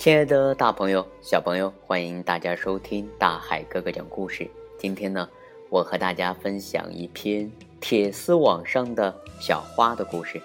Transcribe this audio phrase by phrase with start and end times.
[0.00, 4.50] 亲爱的大朋友、小朋友，欢迎大家收听大海哥哥讲故事。
[4.78, 5.28] 今天呢，
[5.68, 7.52] 我和大家分享一篇
[7.82, 10.40] 铁丝网上的小花的故事。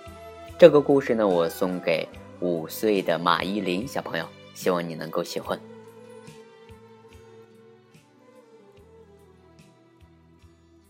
[0.60, 2.06] 这个故事呢，我送给
[2.42, 5.58] 五岁的马依林小朋友，希望你能够喜欢。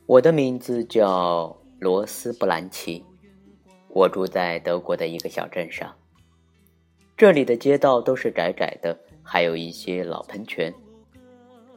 [0.07, 3.05] 我的名字叫罗斯布兰奇，
[3.89, 5.95] 我住在德国的一个小镇上。
[7.18, 10.74] 这里的街道都是窄窄的，还有一些老喷泉。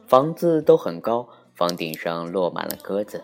[0.05, 3.23] 房子都很高，房顶上落满了鸽子。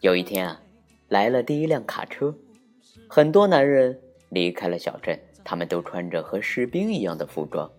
[0.00, 0.60] 有一天啊，
[1.08, 2.34] 来了第一辆卡车，
[3.08, 3.98] 很多男人
[4.28, 7.70] 离开了小镇，他们都穿着和士兵一样的服装。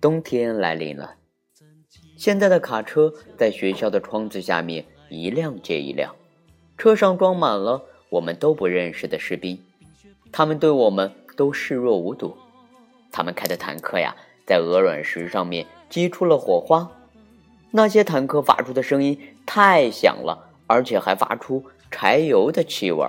[0.00, 1.16] 冬天来临了，
[2.16, 6.16] 现在的卡车在学校的窗子下面一辆接一辆，
[6.78, 9.62] 车上装满了我们都不认识的士兵，
[10.32, 11.12] 他们对我们。
[11.36, 12.36] 都视若无睹，
[13.12, 16.90] 他们开的坦克呀，在鹅卵石上面激出了火花，
[17.70, 23.06] 那些坦克发出的声音太响了，而且还发出柴油的气味。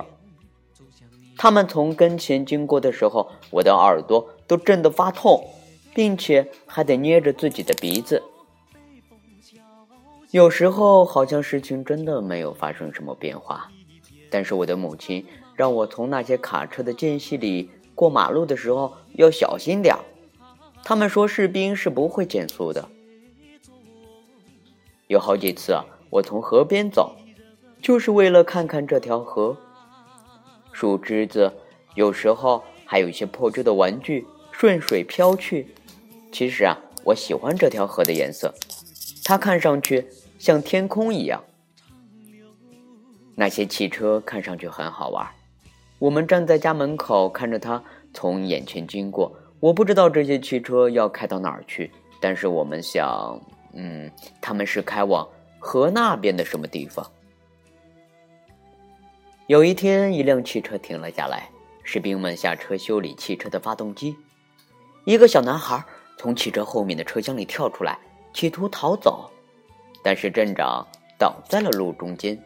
[1.36, 5.48] 他们从跟前经过的时候，我的耳朵都震得发痛，
[5.94, 8.22] 并且还得捏着自己的鼻子。
[10.30, 13.70] 有时候好像事情真的没有发生什么变化，
[14.30, 17.70] 但是我的母亲让我从那些卡车的间隙里。
[17.98, 19.96] 过马路的时候要小心点，
[20.84, 22.88] 他们说士兵是不会减速的。
[25.08, 27.16] 有好几次啊，我从河边走，
[27.82, 29.56] 就是为了看看这条河。
[30.70, 31.52] 树枝子，
[31.96, 35.74] 有时候还有一些破旧的玩具顺水飘去。
[36.30, 38.54] 其实啊，我喜欢这条河的颜色，
[39.24, 40.06] 它看上去
[40.38, 41.42] 像天空一样。
[43.34, 45.26] 那些汽车看上去很好玩。
[45.98, 47.82] 我们站在家门口看着他
[48.14, 49.34] 从眼前经过。
[49.60, 53.40] 我不知道这些汽车要开到哪儿去，但是我们想，
[53.72, 54.08] 嗯，
[54.40, 57.04] 他们是开往河那边的什么地方。
[59.48, 61.50] 有一天，一辆汽车停了下来，
[61.82, 64.14] 士兵们下车修理汽车的发动机。
[65.04, 65.84] 一个小男孩
[66.16, 67.98] 从汽车后面的车厢里跳出来，
[68.32, 69.28] 企图逃走，
[70.04, 70.86] 但是镇长
[71.18, 72.38] 挡在了路中间。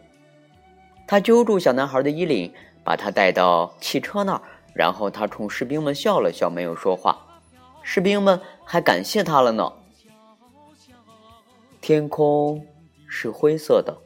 [1.06, 2.50] 他揪住小男孩的衣领。
[2.84, 4.42] 把他带到汽车那儿，
[4.74, 7.40] 然后他冲士兵们笑了笑，没有说话。
[7.82, 9.72] 士兵们还感谢他了呢。
[11.80, 12.66] 天空
[13.08, 13.98] 是灰色的，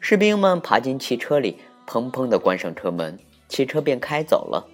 [0.00, 3.18] 士兵们爬进汽车里，砰砰地关上车门，
[3.48, 4.68] 汽车便开走了。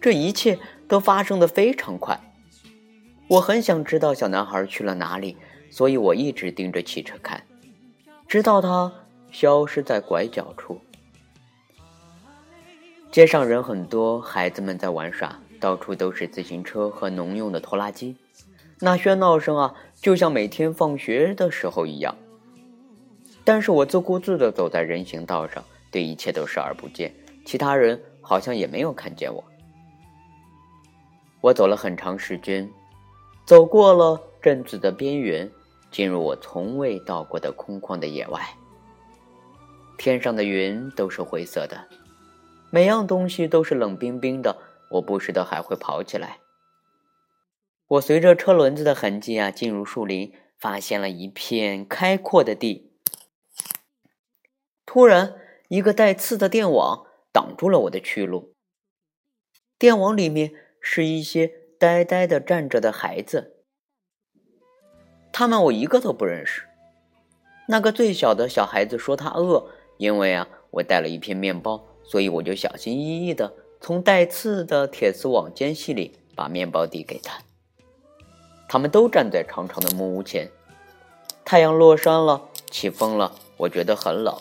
[0.00, 0.58] 这一切
[0.88, 2.18] 都发生的非常快。
[3.28, 5.36] 我很想知道小男孩去了哪里，
[5.70, 7.44] 所以我一直盯着汽车看，
[8.26, 8.92] 直到他
[9.30, 10.80] 消失在拐角处。
[13.12, 18.16] 街上人很多，孩子们在玩耍，到处都是自行车和农用的拖拉机。
[18.80, 22.16] 那喧闹声啊，就像每天放学的时候一样。
[23.44, 27.14] 但是我自顾自地走在人行道上，对一切都视而不见，
[27.44, 29.44] 其他人好像也没有看见我。
[31.42, 32.66] 我走了很长时间，
[33.44, 35.50] 走过了镇子的边缘，
[35.90, 38.40] 进入我从未到过的空旷的野外。
[39.98, 41.78] 天上的云都是灰色的。
[42.74, 44.56] 每样东西都是冷冰冰的，
[44.92, 46.38] 我不时的还会跑起来。
[47.86, 52.94] 我随着车轮子的痕迹啊，进入树林，发现了一片开阔的地。
[54.86, 55.34] 突然，
[55.68, 58.54] 一个带刺的电网挡住了我的去路。
[59.78, 63.66] 电网里面是一些呆呆的站着的孩子，
[65.30, 66.66] 他们我一个都不认识。
[67.68, 71.91] 那个最小的小孩子说他饿，因为啊，我带了一片面包。
[72.04, 77.38] 所以我就小心翼翼地从带刺的铁丝网间隙里把面包递给他。
[78.68, 80.50] 他们都站在长长的木屋前，
[81.44, 84.34] 太阳落山了，起风了，我觉得很冷。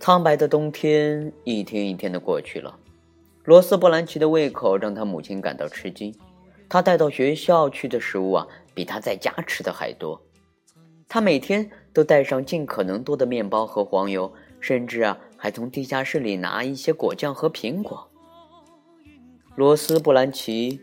[0.00, 2.78] 苍白的冬天一天一天的过去了，
[3.44, 6.14] 罗斯布兰奇的胃口让他母亲感到吃惊。
[6.68, 10.20] 他带到学校去的食物啊，比他在家吃的还多。
[11.08, 14.32] 他每天都带上尽可能多的面包和黄油。
[14.60, 18.10] 甚至啊，还从地下室里拿一些果酱和苹果。
[19.54, 20.80] 罗斯布兰奇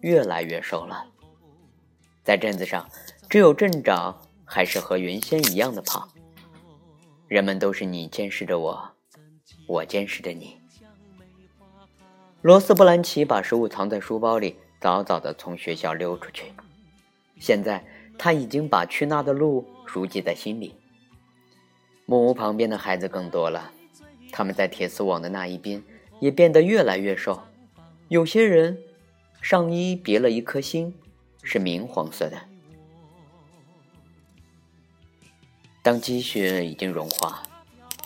[0.00, 1.06] 越来越瘦了，
[2.22, 2.88] 在镇子上，
[3.28, 6.08] 只有镇长还是和原先一样的胖。
[7.28, 8.90] 人们都是你监视着我，
[9.66, 10.56] 我监视着你。
[12.42, 16.52] 罗斯布兰奇把食物藏在书包里，早早的从学校溜出去。
[17.38, 17.84] 现在
[18.18, 20.74] 他已经把去那的路熟记在心里。
[22.10, 23.70] 木屋旁边的孩子更多了，
[24.32, 25.80] 他们在铁丝网的那一边
[26.18, 27.40] 也变得越来越瘦。
[28.08, 28.82] 有些人
[29.40, 30.92] 上衣别了一颗星，
[31.44, 32.36] 是明黄色的。
[35.82, 37.44] 当积雪已经融化，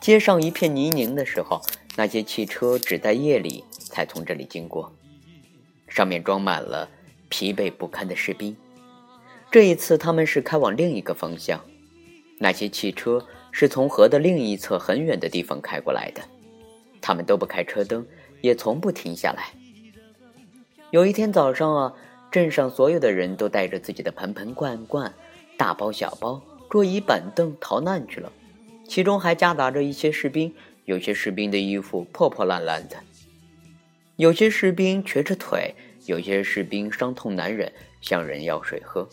[0.03, 1.63] 街上一片泥泞的时候，
[1.97, 4.93] 那些汽车只在夜里才从这里经过，
[5.89, 6.91] 上面装满了
[7.31, 8.55] 疲惫不堪的士兵。
[9.51, 11.65] 这一次，他们是开往另一个方向。
[12.39, 13.25] 那些汽车
[13.57, 16.21] 是从河的另一侧很远的地方开过来的，
[17.01, 18.05] 他们都不开车灯，
[18.41, 19.53] 也从不停下来。
[20.91, 21.95] 有一天早上啊，
[22.33, 25.15] 镇上所有的人都带着自己的盆盆罐罐、
[25.57, 28.33] 大包小包、桌椅板凳逃难去了，
[28.89, 30.53] 其中还夹杂着一些士兵。
[30.85, 32.97] 有些士兵的衣服破破烂烂的，
[34.17, 35.77] 有些士兵瘸着腿，
[36.07, 39.09] 有些士兵伤痛难忍，向人要水喝。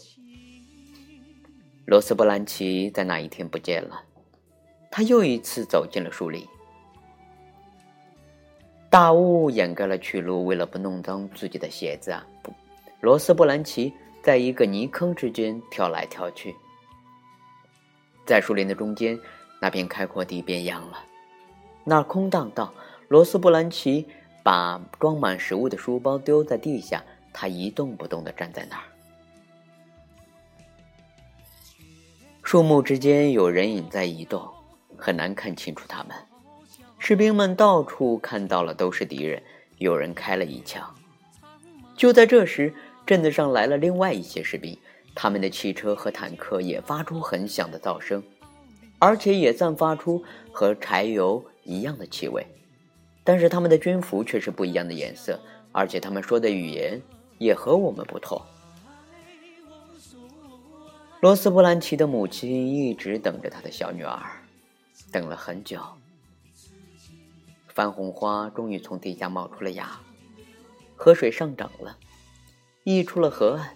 [1.85, 4.03] 罗斯布兰奇在那一天不见了，
[4.91, 6.45] 他又一次走进了树林。
[8.89, 12.27] 大雾掩盖了去路，为了不弄脏自己的鞋子啊，
[12.99, 16.53] 罗斯布兰奇在一个泥坑之间跳来跳去。
[18.25, 19.17] 在树林的中间，
[19.61, 21.05] 那片开阔地变样了，
[21.85, 22.71] 那空荡荡。
[23.07, 24.05] 罗斯布兰奇
[24.43, 27.01] 把装满食物的书包丢在地下，
[27.31, 28.83] 他一动不动地站在那儿。
[32.43, 34.47] 树木之间有人影在移动，
[35.01, 36.15] 很难看清楚他们。
[36.99, 39.41] 士兵们到处看到了都是敌人，
[39.79, 40.87] 有人开了一枪。
[41.97, 42.71] 就在这时，
[43.03, 44.77] 镇子上来了另外一些士兵，
[45.15, 48.21] 他们的汽车和坦克也发出很响的噪声，
[48.99, 52.45] 而且也散发出和柴油一样的气味。
[53.23, 55.39] 但是他们的军服却是不一样的颜色，
[55.71, 57.01] 而且他们说的语言
[57.39, 58.39] 也和我们不同。
[61.21, 64.40] 罗斯布兰奇的母亲一直等着他的小女儿，
[65.09, 65.81] 等了很久。
[67.69, 69.99] 番红花终于从地下冒出了芽，
[70.95, 71.97] 河水上涨了，
[72.83, 73.75] 溢出了河岸，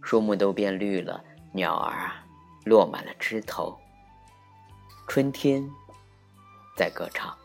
[0.00, 1.22] 树木都变绿了，
[1.52, 2.24] 鸟儿啊
[2.64, 3.78] 落满了枝头。
[5.06, 5.68] 春天
[6.76, 7.36] 在歌唱。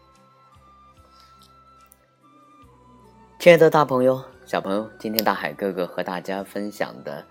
[3.39, 7.25] 亲爱的大朋友、小朋友，今天大海哥哥和大家分享的。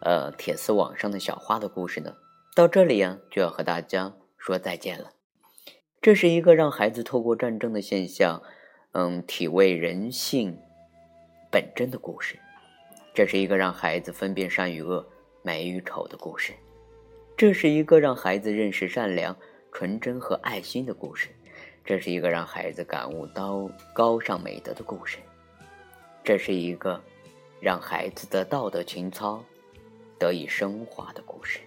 [0.00, 2.14] 呃，铁丝网上的小花的故事呢，
[2.54, 4.12] 到这里呀就要和大家
[4.44, 5.12] 说再见了。
[6.02, 8.42] 这是一个让孩子透过战争的现象，
[8.92, 10.58] 嗯，体味人性
[11.50, 12.38] 本真的故事。
[13.14, 15.02] 这是一个让孩子分辨善与恶、
[15.40, 16.52] 美与丑的故事。
[17.38, 19.34] 这是一个让孩子认识善良、
[19.72, 21.30] 纯真和爱心的故事。
[21.82, 25.16] 这是一个让孩子感悟到高尚美德的故事。
[26.22, 27.02] 这是一个
[27.60, 29.42] 让孩子的道德情操。
[30.16, 31.60] 得以升华的故事。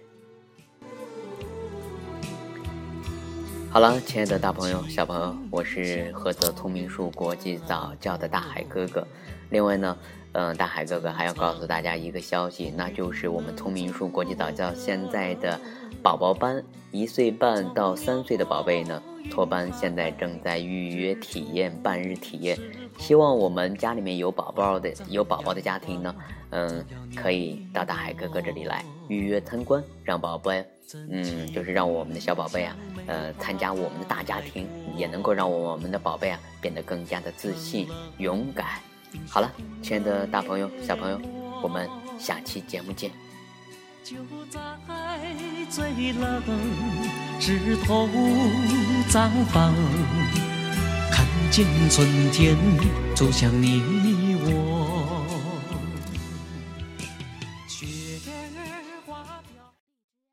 [3.70, 9.06] 好了，亲爱的大朋友、小朋友，我是菏泽聪明树国际早教的大海哥哥。
[9.50, 9.96] 另外呢，
[10.32, 15.60] 嗯，大海哥哥还要告诉大家一个消息，那就是我们聪明树国际早教现在的
[16.02, 22.58] 宝宝班，一岁半到三岁的宝贝呢，托班现在正在预约体验半日体验。
[22.98, 26.14] 希望我们家里面有宝宝的有宝宝的家庭呢。
[26.50, 26.82] 嗯，
[27.14, 32.76] 可以到大海哥哥这里来预约参观，让宝贝，嗯，就是让我们的小宝贝啊，
[33.06, 38.66] 呃，参加我们的大家庭，也能够让我们的宝贝啊变得更加的自信、勇敢。
[39.28, 39.52] 好了，
[39.82, 41.20] 亲爱的大朋友、小朋友，
[41.62, 43.10] 我们下期节目见。
[44.04, 44.16] 就
[44.50, 44.58] 在
[45.68, 46.42] 最冷
[47.38, 48.08] 枝头
[49.10, 49.74] 绽放，
[51.10, 52.56] 看见春天
[53.14, 53.82] 走向你
[54.46, 54.77] 我。